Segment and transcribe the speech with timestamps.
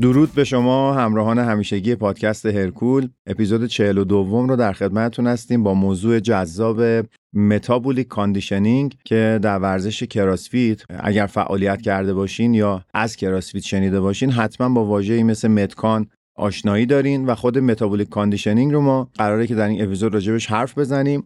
[0.00, 3.08] درود به شما همراهان همیشگی پادکست هرکول.
[3.26, 10.82] اپیزود 42 رو در خدمتتون هستیم با موضوع جذاب metabolic conditioning که در ورزش کراسفیت
[10.88, 16.86] اگر فعالیت کرده باشین یا از کراسفیت شنیده باشین حتما با واژه‌ای مثل MetCon آشنایی
[16.86, 21.24] دارین و خود metabolic conditioning رو ما قراره که در این اپیزود راجبش حرف بزنیم.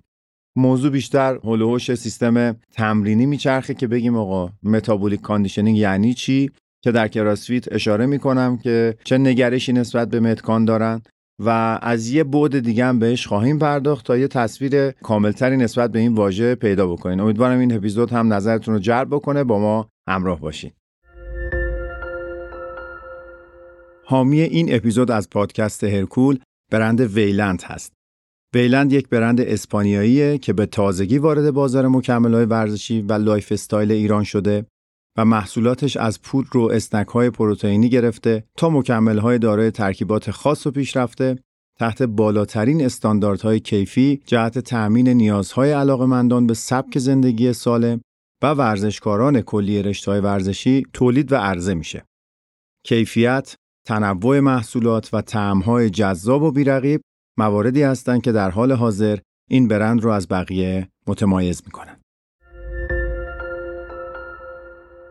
[0.56, 6.50] موضوع بیشتر حول و حوش سیستم تمرینی میچرخه که بگیم آقا metabolic conditioning یعنی چی؟
[6.84, 11.02] که در کراسفیت اشاره می‌کنم که چه نگرشی نسبت به MetCon دارن
[11.44, 15.98] و از یه بعد دیگه هم بهش خواهیم پرداخت تا یه تصویر کاملتری نسبت به
[15.98, 17.20] این واژه پیدا بکنین.
[17.20, 19.44] امیدوارم این اپیزود هم نظرتون رو جلب بکنه.
[19.44, 20.70] با ما همراه باشین.
[24.04, 26.38] حامی این اپیزود از پادکست هرکول
[26.72, 27.92] برند ویلند هست.
[28.54, 34.66] ویلند یک برند اسپانیاییه که به تازگی وارد بازار مکمل‌های ورزشی و lifestyle ایران شده.
[35.16, 40.66] و محصولاتش از پودر و اسنک های پروتئینی گرفته تا مکمل های دارای ترکیبات خاص
[40.66, 41.38] و پیشرفته
[41.78, 48.00] تحت بالاترین استانداردهای کیفی جهت تأمین نیازهای علاقمندان به سبک زندگی سالم
[48.42, 52.04] و ورزشکاران کلی رشته‌های ورزشی تولید و عرضه میشه.
[52.84, 53.54] کیفیت،
[53.86, 57.00] تنوع محصولات و طعم‌های جذاب و بیرقیب
[57.38, 59.18] مواردی هستند که در حال حاضر
[59.50, 62.01] این برند رو از بقیه متمایز می‌کنن.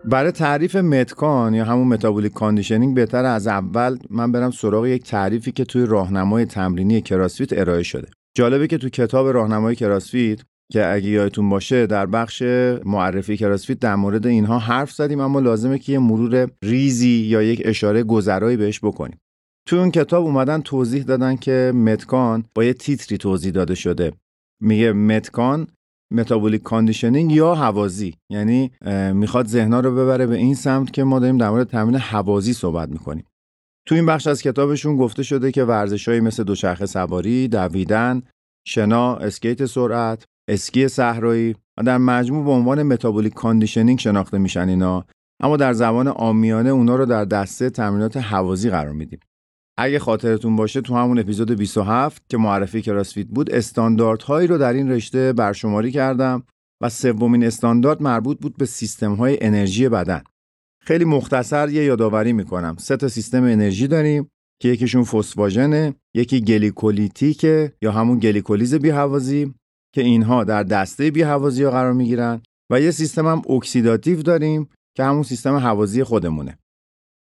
[0.05, 5.51] برای تعریف MetCon یا همون metabolic conditioning بهتر از اول من برم سراغ یک تعریفی
[5.51, 8.07] که توی راهنمای تمرینی کراسفیت ارائه شده.
[8.37, 10.39] جالبه که تو کتاب راهنمای کراسفیت
[10.71, 12.41] که اگه یادتون باشه در بخش
[12.85, 17.61] معرفی کراسفیت در مورد اینها حرف زدیم اما لازمه که یه مرور ریزی یا یک
[17.65, 19.17] اشاره گذرایی بهش بکنیم.
[19.67, 24.13] توی اون کتاب اومدن توضیح دادن که MetCon با یه تیتری توضیح داده شده.
[24.61, 25.67] میگه MetCon
[26.11, 28.71] metabolic conditioning یا هوازی یعنی
[29.13, 32.89] می‌خواد ذهنها رو ببره به این سمت که ما داریم در مورد تمرین هوازی صحبت
[32.89, 33.25] می‌کنیم.
[33.87, 38.21] تو این بخش از کتابشون گفته شده که ورزشهایی مثل دوچرخه سواری، دویدن،
[38.67, 45.05] شنا، اسکیت سرعت، اسکی صحرایی و در مجموع به عنوان metabolic conditioning شناخته میشن اینا.
[45.43, 49.19] اما در زبان عامیانه اونا رو در دسته تمرینات هوازی قرار میدیم.
[49.81, 54.91] اگه خاطرتون باشه تو همون اپیزود 27 که معرفی کراسفیت بود استانداردهایی رو در این
[54.91, 56.43] رشته برشماری کردم
[56.81, 60.21] و سومین استاندارد مربوط بود به سیستم های انرژی بدن.
[60.83, 62.75] خیلی مختصر یه یادآوری می‌کنم.
[62.79, 64.29] سه تا سیستم انرژی داریم.
[64.61, 69.53] که یکیشون فسفاژنه یکی گلیکولیتیکه یا همون گلیکولیز بیهوازی
[69.95, 72.41] که اینها در دسته بیهوازی ها قرار می‌گیرن.
[72.71, 76.57] و یه سیستم هم اکسیداتیو داریم که همون سیستم هوازی خودمونه.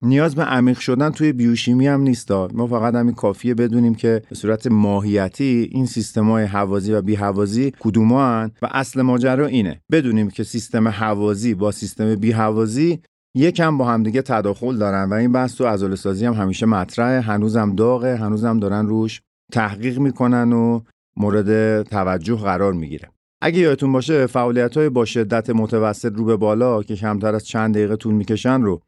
[0.02, 4.34] نیاز به عمیق شدن توی بیوشیمی هم نیست ما فقط همین کافیه بدونیم که به
[4.34, 9.80] صورت ماهیتی این سیستم های هوازی و بیهوازی کدومان و اصل ماجرا اینه.
[9.92, 13.00] بدونیم که سیستم هوازی با سیستم بیهوازی
[13.36, 17.20] یکم با همدیگه تداخل دارن و این بحث تو عضله سازی هم همیشه مطرحه.
[17.20, 19.20] هنوزم داغه هنوزم دارن روش
[19.52, 20.80] تحقیق می‌کنن و
[21.16, 23.08] مورد توجه قرار می‌گیره.
[23.42, 27.74] اگه یادتون باشه فعالیت های با شدت متوسط رو به بالا که کمتر از چند
[27.74, 28.80] دقیقه طول می‌کشن رو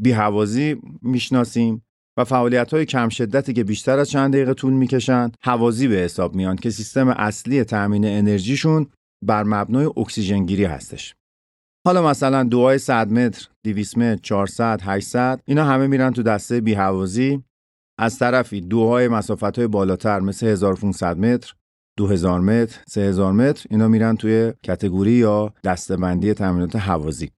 [0.00, 1.82] بیهوازی می‌شناسیم
[2.18, 6.34] و فعالیت های کم شدتی که بیشتر از چند دقیقه طول می‌کشند هوازی به حساب
[6.34, 8.86] میان که سیستم اصلی تأمین انرژیشون
[9.24, 11.14] بر مبنای اکسیژن گیری هستش.
[11.86, 17.42] حالا مثلا دوهای 100 متر، 200 متر، 400, 800 اینا همه میرن تو دسته بیهوازی
[17.98, 21.54] از طرفی دوهای مسافت های بالاتر مثل 1500 متر،
[21.98, 27.30] 2000 متر، 3000 متر اینا میرن توی کتگوری یا دستبندی تمرینات هوازی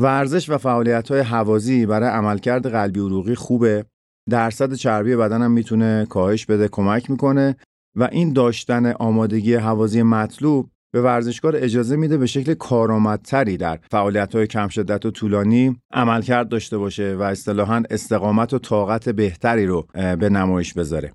[0.00, 3.84] ورزش و فعالیت های حوازی برای عملکرد قلبی عروقی خوبه.
[4.30, 7.56] درصد چربی بدن هم می‌تونه کاهش بده کمک می‌کنه
[7.96, 14.34] و این داشتن آمادگی حوازی مطلوب به ورزشکار اجازه میده به شکل کارآمدتری در فعالیت
[14.34, 19.86] های کم شدت و طولانی عملکرد داشته باشه و اصطلاحا استقامت و طاقت بهتری رو
[19.94, 21.12] به نمایش بذاره.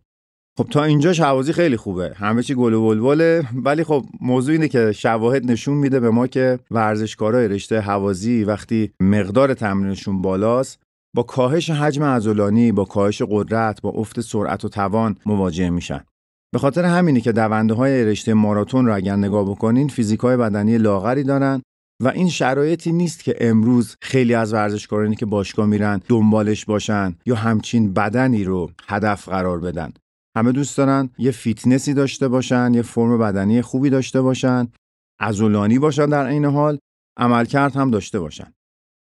[0.58, 2.14] خب تا اینجا شوازی خیلی خوبه.
[2.16, 3.44] همه چی گل و بلبله.
[3.54, 8.92] ولی خب موضوع اینه که شواهد نشون میده به ما که ورزشکارای رشته حوازی وقتی
[9.02, 10.80] مقدار تمرینشون بالاست
[11.16, 16.04] با کاهش حجم عضلانی با کاهش قدرت با افت سرعت و توان مواجه میشن.
[16.54, 20.78] به خاطر همینی که دونده های رشته ماراتون رو اگر نگاه بکنین فیزیک های بدنی
[20.78, 21.62] لاغری دارن
[22.04, 27.36] و این شرایطی نیست که امروز خیلی از ورزشکارانی که باشگاه میرن دنبالش باشن یا
[27.36, 29.94] همچین بدنی رو هدف قرار بدن.
[30.36, 34.68] همه دوست دارن یه فیتنسی داشته باشن یه فرم بدنی خوبی داشته باشن
[35.20, 36.78] عضلانی باشن در عین حال
[37.18, 38.54] عملکرد هم داشته باشن.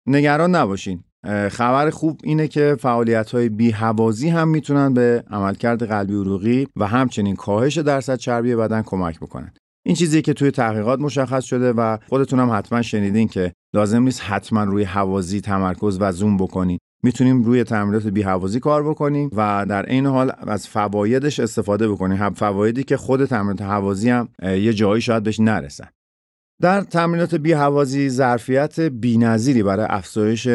[0.07, 1.03] نگران نباشین.
[1.51, 6.87] خبر خوب اینه که فعالیت های بی هوازی هم می‌تونن به عملکرد قلبی عروقی و
[6.87, 9.53] همچنین کاهش درصد چربی بدن کمک بکنن.
[9.85, 14.21] این چیزی که توی تحقیقات مشخص شده و خودتون هم حتما شنیدین که لازم نیست
[14.21, 16.79] حتما روی هوازی تمرکز و زوم بکنین.
[17.03, 22.33] می‌تونیم روی تمرینات بیهوازی کار بکنیم و در این حال از فوایدش استفاده بکنیم هم
[22.33, 25.87] فوایدی که خود تمرینات هوازی هم یه جایی شاید بهش نرسن
[26.61, 30.47] در تمرینات بیهوازی ظرفیت بینظیری برای افزایش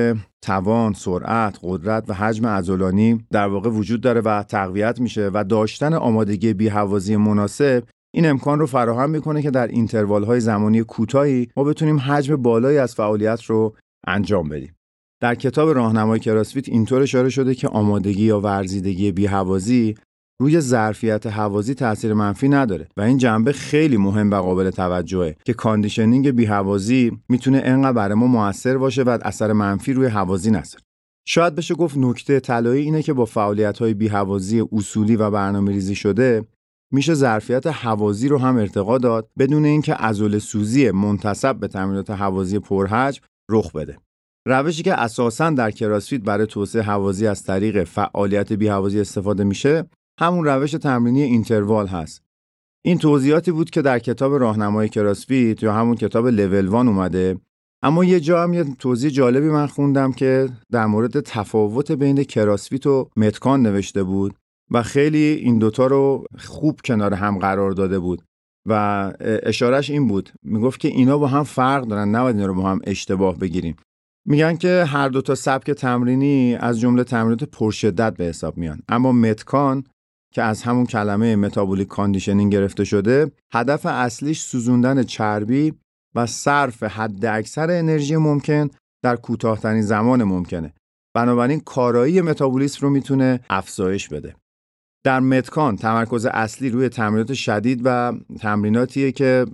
[0.42, 5.94] توان، سرعت، قدرت و حجم عضلانی در واقع وجود داره و تقویت میشه و داشتن
[5.94, 11.64] آمادگی بیهوازی مناسب این امکان رو فراهم می‌کنه که در interval های زمانی کوتاهی ما
[11.64, 13.76] بتونیم حجم بالایی از فعالیت رو
[14.06, 14.74] انجام بدیم.
[15.24, 19.94] در کتاب راهنمای کراسفیت اینطور اشاره شده که آمادگی یا ورزیدگی بیهوازی
[20.40, 25.52] روی ظرفیت هوازی تاثیر منفی نداره و این جنبه خیلی مهم و قابل توجهه که
[25.52, 30.84] conditioning بیهوازی می‌تونه انقدر برای ما موثر باشه و اثر منفی روی هوازی نذاره.
[31.26, 35.94] شاید بشه گفت نکته طلایی اینه که با فعالیت های بیهوازی اصولی و برنامه ریزی
[35.94, 36.44] شده
[36.92, 42.58] میشه ظرفیت هوازی رو هم ارتقا داد بدون اینکه عضله سوزی منتصب به تمرینات هوازی
[42.58, 43.98] پرحجم رخ بده.
[44.46, 49.84] روشی که اساسا در کراسفیت برای توسعه هوازی از طریق فعالیت بیهوازی استفاده میشه
[50.20, 52.22] همون روش تمرینی اینتروال هست.
[52.84, 57.36] این توضیحاتی بود که در کتاب راهنمای کراسفیت یا همون کتاب لول وان اومده.
[57.82, 62.86] اما یه جا هم یه توضیح جالبی من خوندم که در مورد تفاوت بین کراسفیت
[62.86, 64.34] و متکان نوشته بود
[64.70, 68.22] و خیلی این دوتا رو خوب کنار هم قرار داده بود.
[68.66, 70.30] و اشارش این بود.
[70.42, 73.76] می‌گفت که اینا با هم فرق دارن نباید اینا رو با هم اشتباه بگیریم.
[74.26, 78.82] میگن که هر دو تا سبک تمرینی از جمله تمرینات پرشدت به حساب میان.
[78.88, 79.84] اما MetCon
[80.34, 85.74] که از همون کلمه metabolic conditioning گرفته شده هدف اصلیش سوزوندن چربی
[86.14, 88.68] و صرف حداکثر انرژی ممکن
[89.02, 90.74] در کوتاهترین زمان ممکنه.
[91.14, 94.34] بنابراین کارایی متابولیسم رو می‌تونه افزایش بده.
[95.04, 99.46] در متکان تمرکز اصلی روی تمرینات شدید و تمریناتیه که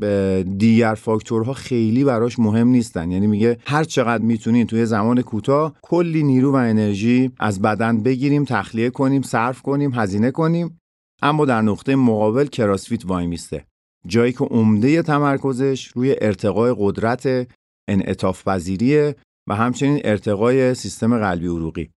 [0.58, 3.10] دیگر فاکتورها خیلی براش مهم نیستن.
[3.10, 8.44] یعنی میگه هر چقدر می‌تونین توی زمان کوتاه کلی نیرو و انرژی از بدن بگیریم
[8.44, 10.80] تخلیه کنیم صرف کنیم هزینه کنیم.
[11.22, 13.64] اما در نقطه مقابل کراسفیت وای میسته.
[14.06, 17.48] جایی که عمده تمرکزش روی ارتقای قدرت
[17.88, 19.16] انعطاف پذیریه
[19.48, 21.90] و همچنین ارتقای سیستم قلبی عروقی.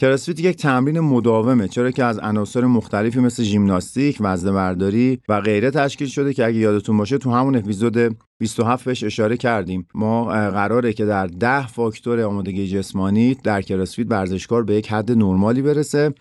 [0.00, 5.70] کراسفیت یک تمرین مداومه چرا که از عناصر مختلفی مثل ژیمناستیک، وزنه برداری و غیره
[5.70, 9.86] تشکیل شده که اگه یادتون باشه تو همون اپیزود 27 بهش اشاره کردیم.
[9.94, 15.62] ما قراره که در 10 فاکتور آمادگی جسمانی در کراسفیت ورزشکار به یک حد نرمالی
[15.62, 16.14] برسه.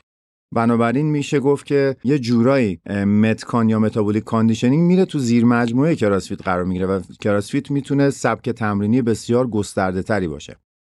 [0.55, 6.41] بنابراین میشه گفت که یه جورایی MetCon یا metabolic conditioning میره تو زیر مجموعه کراسفیت
[6.41, 10.55] قرار می‌گیره و کراسفیت می‌تونه سبک تمرینی بسیار گسترده تری باشه.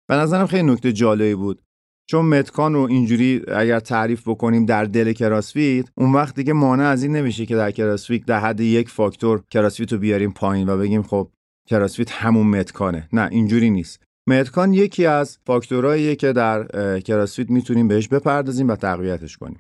[0.10, 1.62] به نظرم خیلی نکته جالبی بود.
[2.10, 7.04] چون متکان رو اینجوری اگر تعریف بکنیم در دل کراسفیت اون وقت دیگه مانع از
[7.04, 11.04] این نمیشه که در کراسفیت در حد یک فاکتور کراسفیت رو بیاریم پایین و بگیم
[11.04, 11.30] خب
[11.70, 13.10] کراسفیت همون متکانه.
[13.14, 14.04] نه اینجوری نیست.
[14.28, 16.68] متکان یکی از فاکتورهاییه که در
[17.00, 19.60] کراسفیت می‌تونیم بهش بپردازیم و تقویتش کنیم.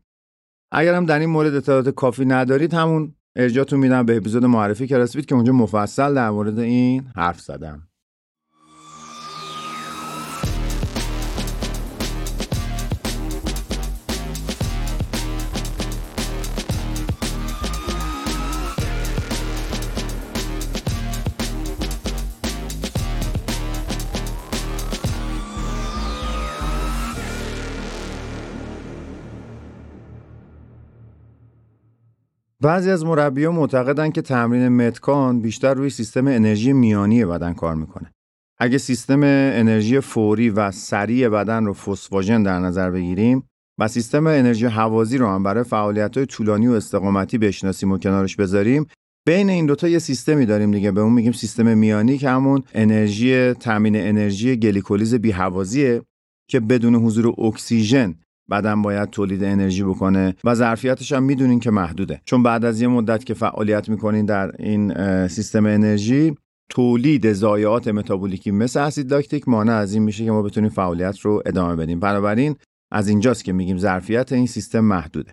[0.71, 5.25] اگر هم در این مورد اطلاعات کافی ندارید همون ارجاعتون میدم به اپیزود معرفی کراسفیت
[5.25, 7.87] که اونجا مفصل در مورد این حرف زدم.
[32.63, 38.11] بعضی از مربیان معتقدند که تمرین متکان بیشتر روی سیستم انرژی میانی بدن کار می‌کنه.
[38.59, 43.43] اگه سیستم انرژی فوری و سریع بدن رو فسفاژن در نظر بگیریم
[43.79, 48.35] و سیستم انرژی هوازی رو هم برای فعالیت های طولانی و استقامتی بشناسیم و کنارش
[48.35, 48.87] بذاریم
[49.27, 53.53] بین این دوتا یه سیستمی داریم دیگه به اون میگیم سیستم میانی که همون انرژی
[53.53, 56.01] تامین انرژی گلیکولیز بیهوازیه
[56.49, 58.15] که بدون حضور اکسیژن
[58.51, 62.21] بدن باید تولید انرژی بکنه و ظرفیتش هم می‌دونین که محدوده.
[62.25, 66.35] چون بعد از یه مدت که فعالیت می‌کنین در این سیستم انرژی
[66.69, 71.43] تولید ضایعات متابولیکی مثل اسید لاکتیک مانع از این میشه که ما بتونیم فعالیت رو
[71.45, 71.99] ادامه بدیم.
[71.99, 72.55] بنابراین
[72.91, 75.31] از اینجاست که میگیم ظرفیت این سیستم محدوده.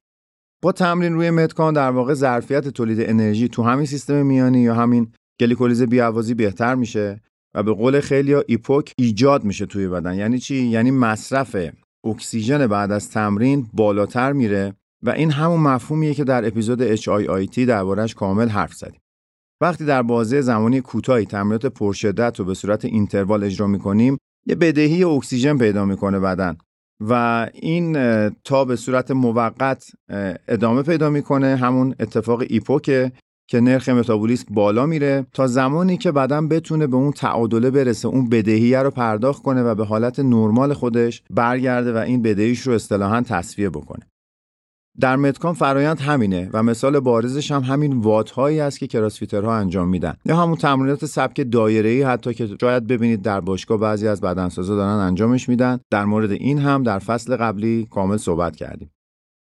[0.62, 5.12] با تمرین روی MetCon در واقع ظرفیت تولید انرژی تو همین سیستم میانی یا همین
[5.40, 7.20] گلیکولیز بیهوازی بهتر میشه
[7.54, 10.14] و به قول خیلیا EPOC ایجاد میشه توی بدن.
[10.14, 11.56] یعنی چی؟ یعنی مصرف
[12.04, 18.14] اکسیژن بعد از تمرین بالاتر میره و این همون مفهومیه که در اپیزود HIIT دربارهش
[18.14, 19.00] کامل حرف زدیم.
[19.60, 25.04] وقتی در بازه زمانی کوتاهی تمرینات پرشدت رو به صورت اینتروال اجرا می‌کنیم یه بدهی
[25.04, 26.56] اکسیژن پیدا می‌کنه بدن
[27.00, 29.84] و این تا به صورت موقت
[30.48, 33.12] ادامه پیدا می‌کنه همون اتفاق ایپوکه
[33.46, 38.28] که نرخ متابولیسم بالا میره تا زمانی که بدن بتونه به اون تعادله برسه اون
[38.28, 43.20] بدهیه رو پرداخت کنه و به حالت نرمال خودش برگرده و این بدهیش رو اصطلاحا
[43.20, 44.06] تصفیه بکنه.
[45.00, 49.88] در MetCon فرایند همینه و مثال بارزش هم همین WOD هایی است که کراسفیترها انجام
[49.88, 50.16] میدن.
[50.24, 54.76] یا همون تمرینات سبک دایره ای حتی که شاید ببینید در باشگاه بعضی از بدنسازا
[54.76, 55.80] دارن انجامش میدن.
[55.90, 58.90] در مورد این هم در فصل قبلی کامل صحبت کردیم.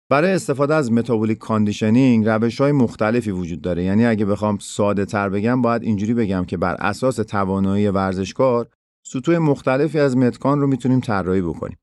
[0.09, 5.29] برای استفاده از metabolic conditioning روش های مختلفی وجود داره یعنی اگه بخوام ساده تر
[5.29, 8.69] بگم باید اینجوری بگم که بر اساس توانایی ورزشکار
[9.07, 11.77] سطوح مختلفی از MetCon رو می‌تونیم طراحی بکنیم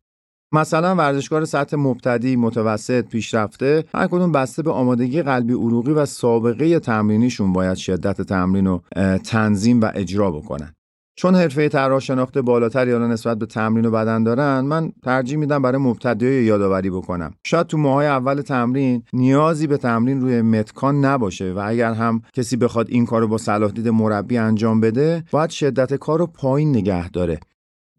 [0.52, 6.80] مثلا ورزشکار سطح مبتدی، متوسط، پیشرفته هر کدوم بسته به آمادگی قلبی عروقی و سابقه
[6.80, 8.84] تمرینیشون باید شدت تمرین رو
[9.18, 10.76] تنظیم و اجرا بکنن.
[11.16, 15.62] چون حرفه طراح شناخته بالاتری حالا نسبت به تمرین و بدن دارن من ترجیح میدم
[15.62, 17.34] برای مبتدیای یادآوری بکنم.
[17.44, 22.58] شاید تو ماهای اول تمرین نیازی به تمرین روی متکان نباشه و اگر هم کسی
[22.58, 27.10] بخواد این کارو با صلاح دید مربی انجام بده باید شدت کار رو پایین نگه
[27.10, 27.40] داره.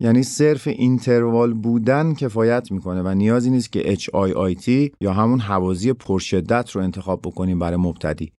[0.01, 6.71] یعنی صرف interval بودن کفایت می‌کنه و نیازی نیست که HIIT یا همون هوازی پرشدت
[6.71, 8.33] رو انتخاب بکنیم برای مبتدی.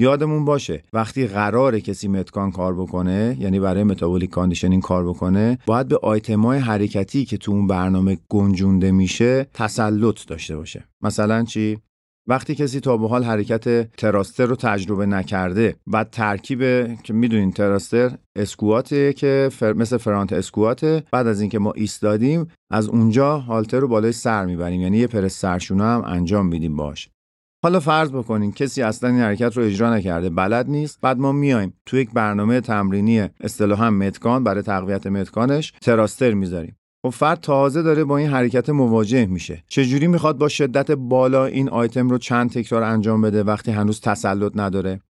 [0.00, 5.88] یادمون باشه وقتی قرار کسی MetCon کار بکنه یعنی برای metabolic conditioning کار بکنه باید
[5.88, 10.84] به آیتمای حرکتی که تو اون برنامه گنجونده میشه تسلط داشته باشه.
[11.02, 11.78] مثلا چی؟
[12.28, 16.60] وقتی کسی تا به حال حرکت thruster رو تجربه نکرده و ترکیب
[17.02, 23.38] که می‌دونین تراستر اسکواته که مثل فرانت اسکواته بعد از اینکه ما ایستادیم از اونجا
[23.38, 24.80] هالتر رو بالای سر می‌بریم.
[24.80, 27.08] یعنی یه پرس سرشونه هم انجام میدیم باش
[27.62, 31.00] حالا فرض بکنین کسی اصلا این حرکت رو اجرا نکرده بلد نیست.
[31.00, 36.76] بعد ما میایم تو یک برنامه تمرینی اصطلاحا متکان برای تقویت متکانش تراستر می‌ذاریم.
[37.02, 39.64] خب فرد تازه داره با این حرکت مواجه میشه.
[39.68, 44.52] چجوری می‌خواد با شدت بالا این آیتم رو چند تکرار انجام بده وقتی هنوز تسلط
[44.54, 45.00] نداره؟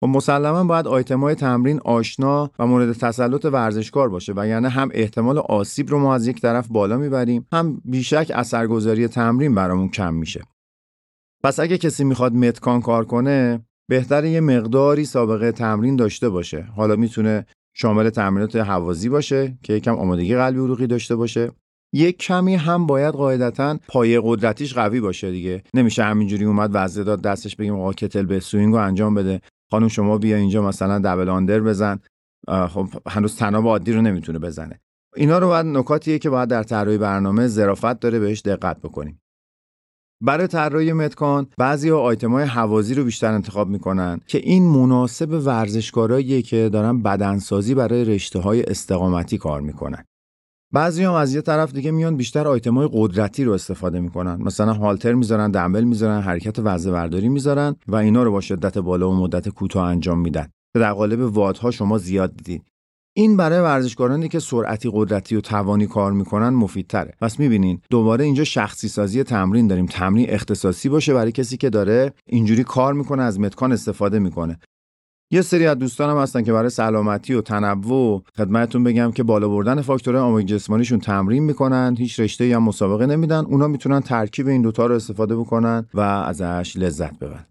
[0.00, 4.88] خب مسلما باید آیتم های تمرین آشنا و مورد تسلط ورزشکار باشه و یعنی هم
[4.92, 10.14] احتمال آسیب رو ما از یک طرف بالا می‌بریم هم بیشک اثرگذاری تمرین برامون کم
[10.14, 10.40] میشه.
[11.44, 16.62] پس اگه کسی می‌خواد MetCon کار کنه بهتر یه مقداری سابقه تمرین داشته باشه.
[16.76, 17.46] حالا می‌تونه
[17.76, 21.52] شامل تمرینات هوازی باشه که یکم آمادگی قلبی عروقی داشته باشه.
[21.94, 25.62] یک کمی هم باید قاعدتا پایه قدرتیش قوی باشه دیگه.
[25.74, 29.40] نمیشه همینجوری اومد وزنه داد دستش بگیم آقا kettlebell swing رو انجام بده.
[29.70, 31.98] خانم شما بیا اینجا مثلا دبل آندر بزن.
[32.68, 34.80] خب هنوز تناب عادی رو نمی‌تونه بزنه.
[35.16, 39.20] اینا رو باید نکاتیه که باید در طراحی برنامه ظرافت داره بهش دقت بکنیم.
[40.24, 45.46] برای طراحی متکان بعضی ها آیتم های حوازی رو بیشتر انتخاب می‌کنن که این مناسب
[45.46, 50.04] ورزشکاراییه که دارن بدنسازی برای رشته های استقامتی کار می‌کنن.
[50.72, 54.42] بعضی هم از یه طرف دیگه میان بیشتر آیتم های قدرتی رو استفاده می‌کنن.
[54.42, 59.10] مثلا هالتر می‌ذارن دمبل می‌ذارن حرکت وزنه برداری می‌ذارن و اینا رو با شدت بالا
[59.10, 60.48] و مدت کوتاه انجام میدن.
[60.74, 62.73] در قالب وادها شما زیاد دیدید
[63.16, 67.14] این برای ورزشکارانی که سرعتی قدرتی و توانی کار می‌کنن مفیدتره.
[67.20, 69.86] پس می‌بینین دوباره اینجا شخصی سازی تمرین داریم.
[69.86, 74.58] تمرین اختصاصی باشه برای کسی که داره اینجوری کار می‌کنه از متکان استفاده می‌کنه.
[75.30, 79.80] یه سری از دوستانم هستن که برای سلامتی و تنوع خدمتتون بگم که بالا بردن
[79.80, 83.44] فاکتورهای آماج جسمانیشون تمرین می‌کنن هیچ رشته یا مسابقه نمیدن.
[83.44, 87.46] اونا می‌تونن ترکیب این دوتا رو استفاده بکنن و ازش لذت ببرن.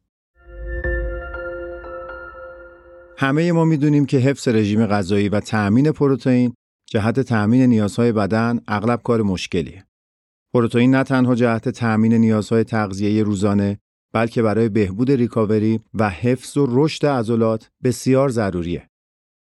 [3.23, 6.53] همه ما می‌دونیم که حفظ رژیم غذایی و تأمین پروتئین
[6.89, 9.85] جهت تأمین نیازهای بدن اغلب کار مشکلیه.
[10.53, 13.79] پروتئین نه تنها جهت تأمین نیازهای تغذیه روزانه
[14.13, 18.89] بلکه برای بهبود ریکاوری و حفظ و رشد عضلات بسیار ضروریه.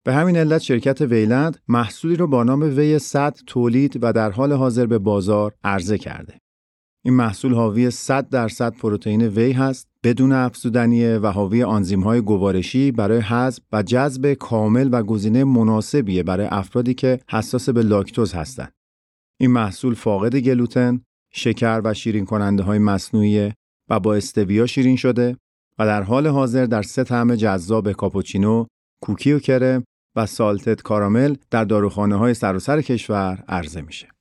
[0.06, 4.52] به همین علت شرکت ویلند محصولی رو با نام وی 100 تولید و در حال
[4.52, 6.38] حاضر به بازار عرضه کرده.
[7.08, 11.60] این محصول حاوی 100 درصد پروتئین وی هست بدون افزودنیه و حاوی
[12.04, 17.82] های گوارشی برای حذف و جذب کامل و گزینه مناسبیه برای افرادی که حساس به
[17.82, 18.72] لاکتوز هستند.
[19.40, 21.00] این محصول فاقد گلوتن،
[21.32, 23.52] شکر و شیرین کننده های مصنوعی
[23.88, 25.36] و با استویا شیرین شده
[25.78, 28.66] و در حال حاضر در سه طعم جذاب کاپوچینو،
[29.02, 29.84] کوکی و کرم
[30.16, 34.17] و سالتت کارامل در داروخانه های سراسر کشور عرضه میشه.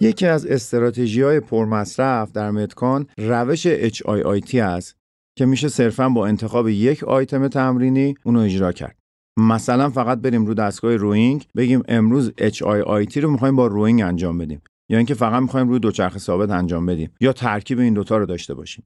[0.00, 4.96] یکی از استراتژی های پرمصرف در متکان روش HIIT است
[5.38, 8.96] که میشه صرفا با انتخاب یک آیتم تمرینی اونو اجرا کرد.
[9.38, 14.62] مثلا فقط بریم رو دستگاه روینگ بگیم امروز HIIT رو می‌خوایم با روینگ انجام بدیم
[14.90, 18.54] یا اینکه فقط می‌خوایم روی دوچرخه ثابت انجام بدیم یا ترکیب این دوتا رو داشته
[18.54, 18.84] باشیم.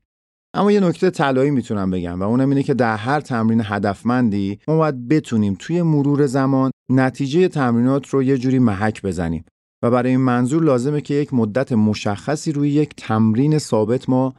[0.55, 4.77] اما یه نکته طلایی می‌تونم بگم و اونم اینه که در هر تمرین هدفمندی ما
[4.77, 9.45] باید بتونیم توی مرور زمان نتیجه تمرینات رو یه جوری محک بزنیم
[9.83, 14.35] و برای این منظور لازمه که یک مدت مشخصی روی یک تمرین ثابت ما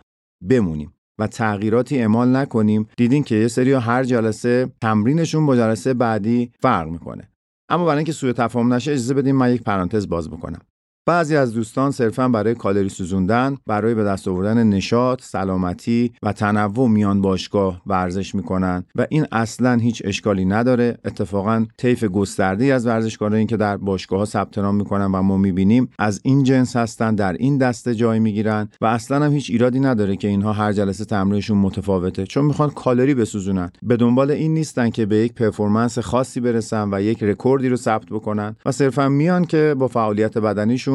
[0.50, 2.88] بمونیم و تغییراتی اعمال نکنیم.
[2.98, 7.30] دیدین که یه سری هر جلسه تمرینشون با جلسه بعدی فرق می‌کنه.
[7.70, 10.62] اما برای اینکه سوء تفاهم نشه اجازه بدیم من یک پرانتز باز بکنم.
[11.06, 16.90] بعضی از دوستان صرفا برای کالری سوزوندن، برای به دست آوردن نشاط، سلامتی و تنوع
[16.90, 20.98] میان باشگاه ورزش می‌کنن و این اصلا هیچ اشکالی نداره.
[21.06, 25.90] اتفاقا طیف گسترده‌ای از ورزشکارایی که در باشگاه ها ثبت نام می‌کنن و ما می‌بینیم
[26.00, 30.16] از این جنس هستن در این دسته جای می‌گیرن و اصلا هم هیچ ایرادی نداره
[30.16, 33.72] که اینها هر جلسه تمرینشون متفاوته چون می‌خوان کالری بسوزونن.
[33.82, 38.06] به دنبال این نیستن که به یک performance خاصی برسن و یک رکوردی رو ثبت
[38.06, 40.93] بکنن و صرفا میان که با فعالیت بدنیشون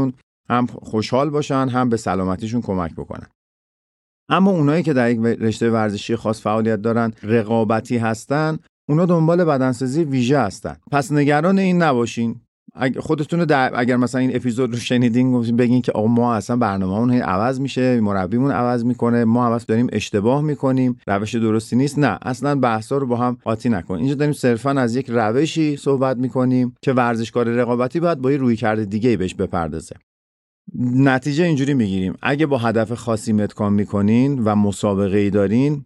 [0.50, 3.26] هم خوشحال باشن هم به سلامتیشون کمک بکنن.
[4.31, 10.05] اما اونایی که در یک رشته ورزشی خاص فعالیت دارن رقابتی هستن اونا دنبال بدنسازی
[10.05, 10.76] ویژه هستن.
[10.90, 12.40] پس نگران این نباشین.
[13.00, 17.20] خودتون در اگر مثلا این اپیزود رو شنیدین بگین که آقا ما اصلا برنامه‌مون هی
[17.20, 21.98] عوض میشه مربیمون عوض می‌کنه ما عوض داریم اشتباه می‌کنیم روش درستی نیست.
[21.98, 23.98] نه اصلا بحثا رو با هم قاطی نکن.
[23.98, 28.56] اینجا داریم صرفا از یک روشی صحبت می‌کنیم که ورزشکار رقابتی باید با یه روی
[28.56, 29.96] کرده دیگه بهش بپردازه.
[30.80, 32.14] نتیجه اینجوری می‌گیریم.
[32.22, 35.84] اگه با هدف خاصی MetCon می‌کنین و مسابقه ای دارین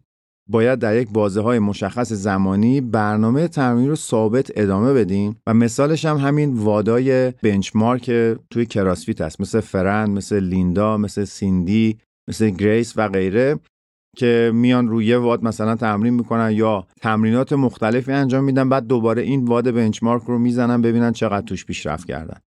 [0.53, 6.05] باید در یک بازه های مشخص زمانی برنامه تمرین رو ثابت ادامه بدین و مثالش
[6.05, 8.11] هم همین WOD ای benchmark
[8.51, 9.41] توی CrossFit هست.
[9.41, 13.59] مثل Fran مثل Linda مثل Cindy مثل Grace و غیره
[14.17, 19.45] که میان روی WOD مثلا تمرین می‌کنن یا تمرینات مختلفی انجام میدن بعد دوباره این
[19.45, 22.41] WOD benchmark رو می‌زنن ببینن چقدر توش پیشرفت کردن.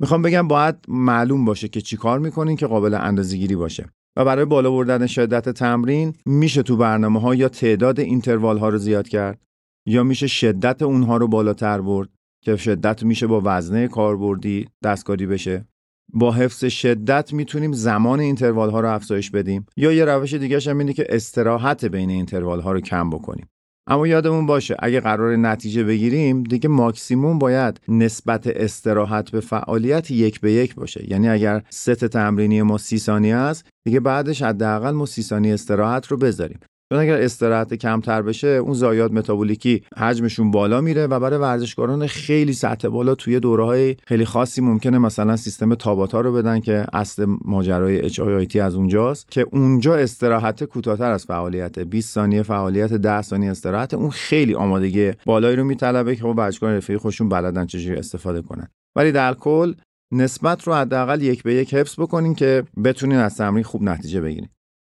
[0.00, 3.90] می‌خوام بگم باید معلوم باشه که چیکار می‌کنین که قابل اندازه‌گیری باشه.
[4.16, 8.78] و برای بالا بردن شدت تمرین میشه تو برنامه ها یا تعداد interval ها رو
[8.78, 9.42] زیاد کرد
[9.86, 12.08] یا میشه شدت اونها رو بالاتر برد
[12.44, 15.64] که شدت میشه با وزنه کاربردی دستکاری بشه.
[16.12, 19.66] با حفظ شدت می‌تونیم زمان interval ها رو افزایش بدیم.
[19.76, 23.48] یا یه روش دیگه هم اینه که استراحت بین interval ها رو کم بکنیم.
[23.90, 30.40] اما یادمون باشه اگه قرار نتیجه بگیریم دیگه ماکسیموم باید نسبت استراحت به فعالیت یک
[30.40, 31.10] به یک باشه.
[31.10, 36.06] یعنی اگر ست تمرینی ما سی ثانیه است دیگه بعدش حداقل ما سی ثانیه استراحت
[36.06, 36.58] رو بذاریم.
[36.92, 42.52] چون اگر استراحت کمتر بشه اون زایات متابولیکی حجمشون بالا میره و برای ورزشکاران خیلی
[42.52, 47.26] سطح بالا توی دوره های خیلی خاصی ممکنه مثلا سیستم تاباتا رو بدن که اصل
[47.44, 53.22] ماجرای اچ آی از اونجاست که اونجا استراحت کوتاهتر از فعالیت 20 ثانیه فعالیت 10
[53.22, 57.96] ثانیه استراحت اون خیلی آمادگی بالایی رو میطلبه که خب ورزشکاران رفیقی خودشون بلدن چجوری
[57.96, 58.68] استفاده کنن.
[58.96, 59.74] ولی در کل
[60.12, 64.48] نسبت رو حداقل یک به یک حفظ بکنین که بتونین از تمرین خوب نتیجه بگیرین.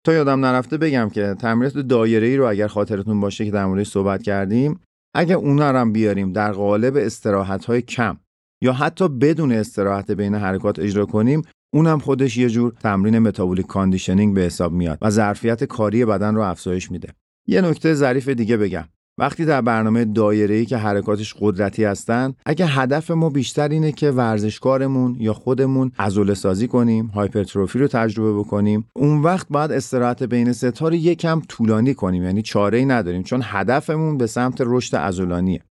[0.04, 3.88] تا یادم نرفته بگم که تمرینات دایره ای رو اگر خاطرتون باشه که در موردش
[3.88, 4.80] صحبت کردیم
[5.16, 8.18] اگه اونا هم بیاریم در قالب استراحت های کم
[8.62, 11.42] یا حتی بدون استراحت بین حرکات اجرا کنیم
[11.74, 16.42] اونم خودش یه جور تمرین metabolic conditioning به حساب میاد و ظرفیت کاری بدن رو
[16.42, 17.14] افزایش میده.
[17.48, 18.86] یه نکته ظریف دیگه بگم.
[19.17, 25.15] وقتی در برنامه دایره‌ای که حرکاتش قدرتی هستن اگه هدف ما بیشتر اینه که ورزشکارمون
[25.19, 30.88] یا خودمون عضله سازی کنیم hypertrophy رو تجربه بکنیم اون وقت باید استراحت بین ستا
[30.88, 35.63] رو یکم طولانی کنیم یعنی چاره ای نداریم چون هدفمون به سمت رشد عضلانیه.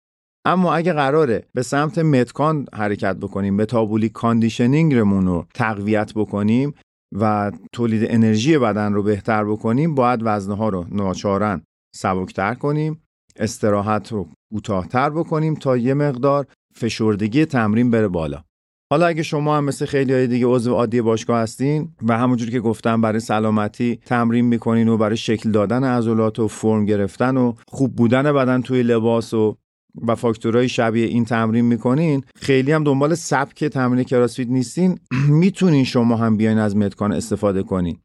[0.45, 6.75] اما اگه قراره به سمت MetCon حرکت بکنیم metabolic conditioning مون رو تقویت بکنیم
[7.19, 11.63] و تولید انرژی بدن رو بهتر بکنیم باید وزنه رو ناچارا
[11.95, 13.03] سبکتر کنیم.
[13.39, 18.43] استراحت رو کوتاهتر بکنیم تا یه مقدار فشردگی تمرین بره بالا.
[18.91, 22.61] حالا اگه شما هم مثل خیلی های دیگه عضو عادی باشگاه هستین و همونجور که
[22.61, 27.97] گفتم برای سلامتی تمرین می‌کنین و برای شکل دادن عضلات و فرم گرفتن و خوب
[27.97, 29.57] بودن بدن توی لباس و
[30.07, 34.99] و فاکتورهای شبیه این تمرین می‌کنین خیلی هم دنبال سبک تمرین کراسفیت نیستین.
[35.41, 37.99] می‌تونین شما هم بیاین از متکان استفاده کنین.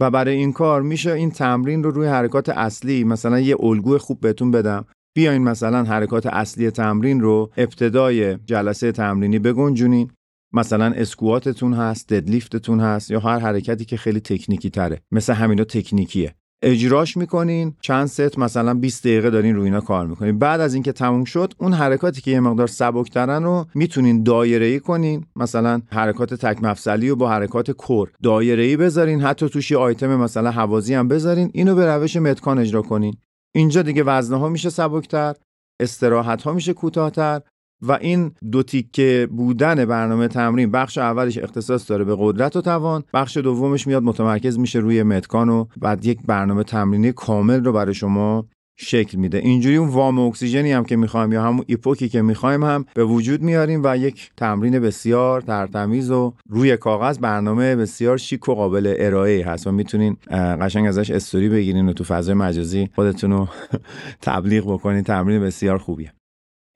[0.00, 4.20] و برای این کار میشه این تمرین رو روی حرکات اصلی مثلا یه الگوی خوب
[4.20, 4.84] بهتون بدم.
[5.16, 10.10] بیاین مثلا حرکات اصلی تمرین رو ابتدای جلسه تمرینی بگنجونین.
[10.52, 15.00] مثلا اسکواتتون هست ددلیفتتون هست یا هر حرکتی که خیلی تکنیکی تره.
[15.10, 16.34] مثل همینا تکنیکیه.
[16.66, 17.74] اجراش می‌کنین.
[17.80, 20.38] چند ست؟ مثلا 20 دقیقه دارین روی اینا کار می‌کنین.
[20.38, 24.80] بعد از اینکه تموم شد اون حرکاتی که یه مقدار سبکترن رو می‌تونین دایره ای
[24.80, 25.26] کنین.
[25.36, 29.20] مثلا حرکات تک مفصلی و با حرکات کور دایره ای بذارین.
[29.20, 31.50] حتی توش یه آیتم مثلا حوازی هم بذارین.
[31.54, 33.14] اینو به روش متکان اجرا کنین.
[33.54, 35.34] اینجا دیگه وزنه ها میشه سبکتر
[35.80, 37.40] استراحت ها میشه کوتاهتر.
[37.82, 43.04] و این دو تیکه بودن برنامه تمرین بخش اولش اختصاص داره به قدرت و توان
[43.14, 47.94] بخش دومش میاد متمرکز میشه روی متکان و بعد یک برنامه تمرینی کامل رو برای
[47.94, 48.46] شما
[48.78, 49.38] شکل میده.
[49.38, 53.04] اینجوری اون وام اکسیژنی هم که می‌خوایم یا همون EPOC ی که می‌خوایم هم به
[53.04, 58.94] وجود میاریم و یک تمرین بسیار ترتمیز و روی کاغذ برنامه بسیار شیک و قابل
[58.98, 63.48] ارائه هست و می‌تونین قشنگ ازش استوری بگیرین و تو فضای مجازی خودتون رو
[64.22, 65.02] تبلیغ بکنین.
[65.02, 66.12] تمرین بسیار خوبیه.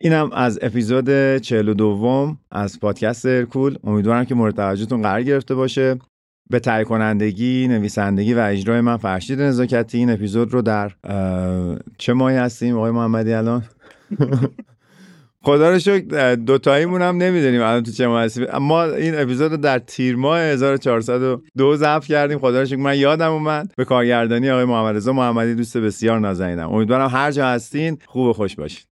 [0.03, 5.99] اینم از اپیزود 42 از پادکست ارکول امیدوارم که مورد توجهتون قرار گرفته باشه.
[6.51, 9.99] به تهیه کنندگی نویسندگی و اجرای من فرشید نزاکتی.
[9.99, 10.93] این اپیزود رو در
[11.99, 13.65] چه ماهی هستیم؟ آقای محمدی الان؟
[15.45, 18.47] خدا رو شکر دوتاییمون هم نمی‌دونیم الان تو چه ماه هستیم.
[18.61, 22.39] ما این اپیزود رو در تیر ماه 1402 ضبط کردیم.
[22.39, 23.73] خدا رو شکر من یادم اومد.
[23.77, 26.73] به کارگردانی آقای محمد رضا محمدی دوست بسیار نازنینم.
[26.73, 28.90] امیدوارم هر جا هستین خوب و خوش باشید